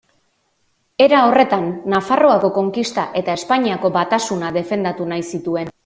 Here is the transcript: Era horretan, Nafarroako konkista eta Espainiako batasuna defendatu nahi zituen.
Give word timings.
Era 1.05 1.19
horretan, 1.25 1.67
Nafarroako 1.95 2.51
konkista 2.57 3.05
eta 3.23 3.37
Espainiako 3.43 3.93
batasuna 4.01 4.55
defendatu 4.61 5.13
nahi 5.15 5.29
zituen. 5.33 5.77